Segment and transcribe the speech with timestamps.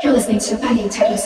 [0.00, 1.16] You're listening to Banging Techno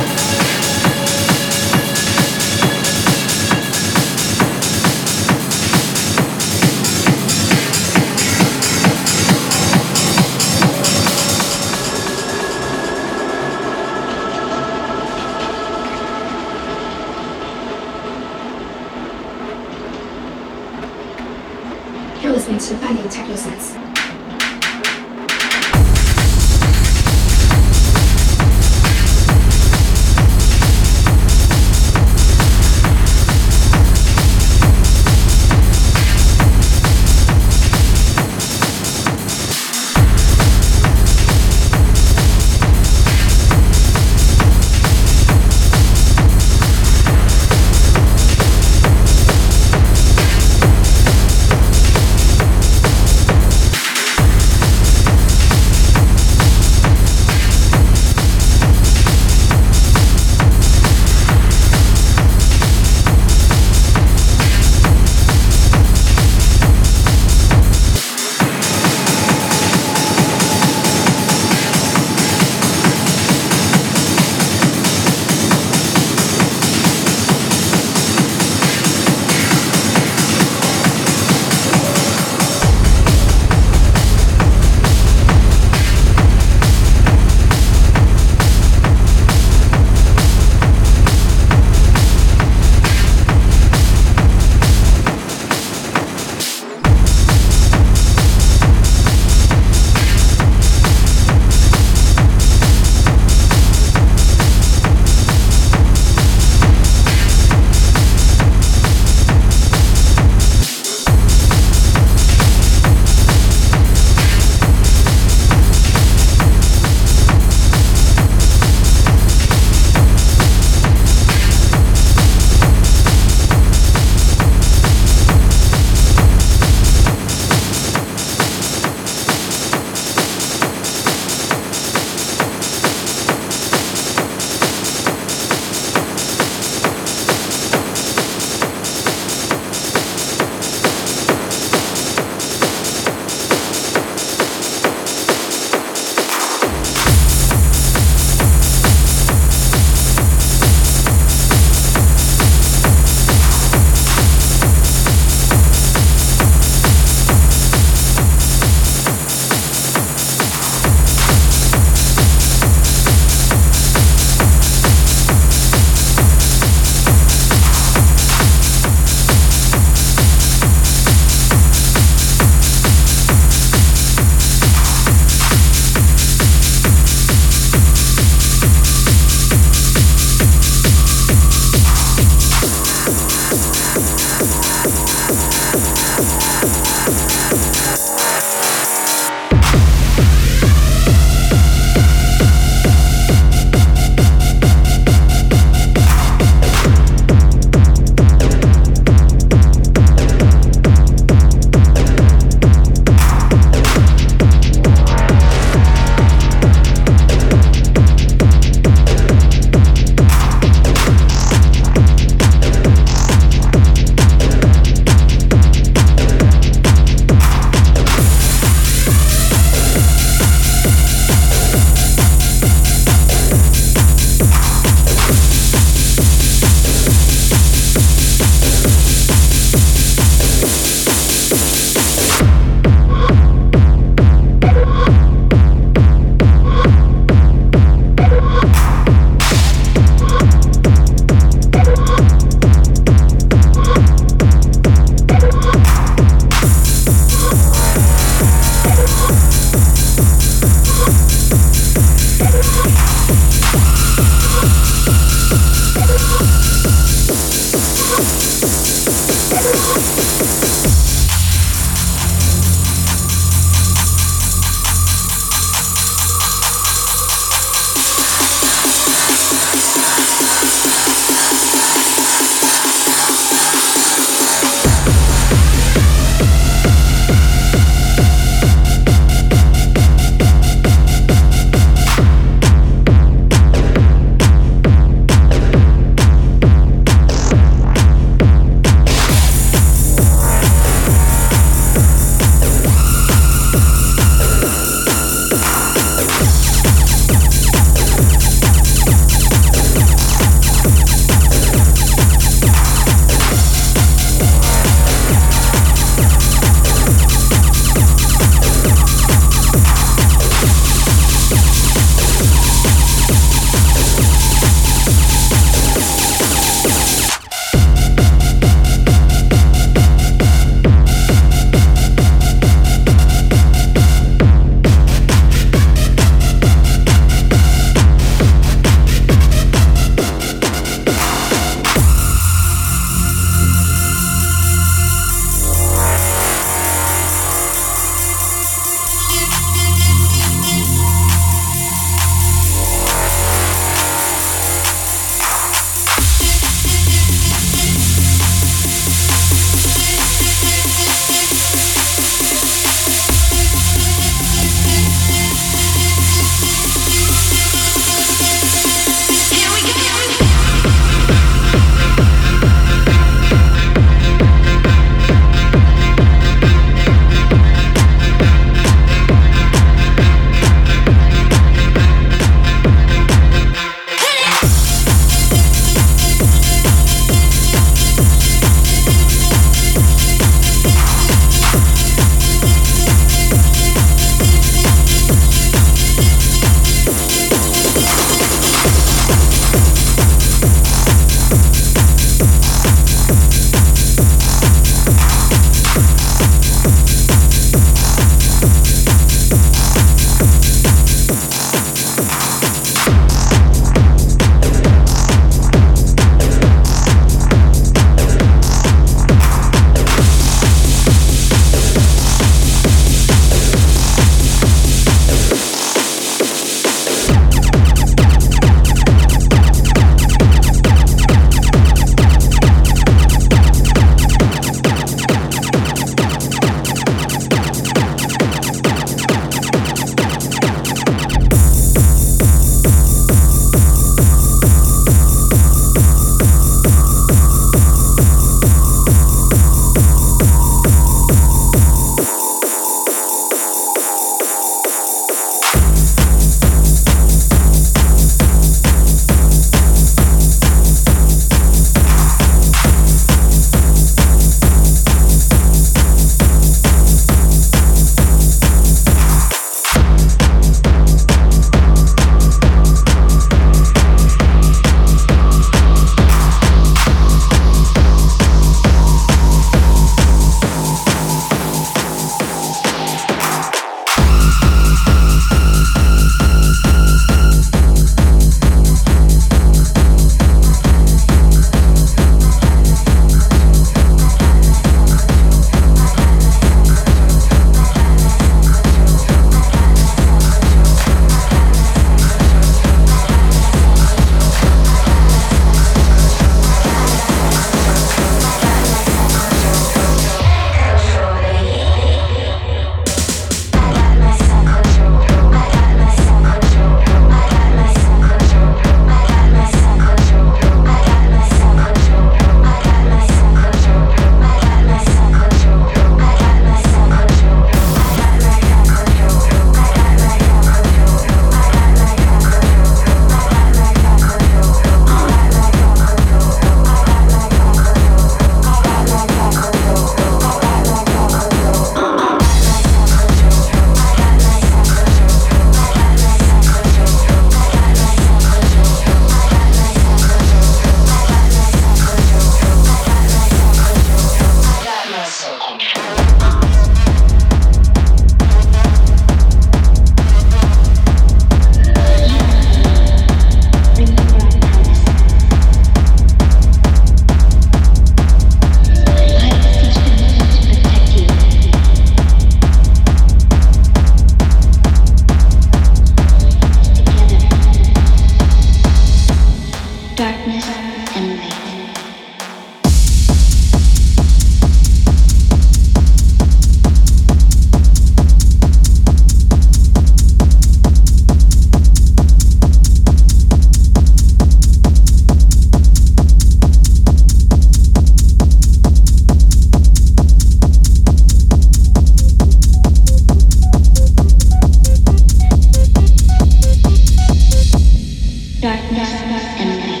[599.57, 600.00] and.